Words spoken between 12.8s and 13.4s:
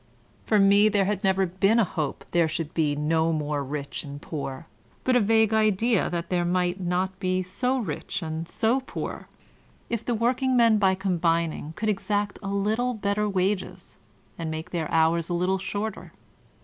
better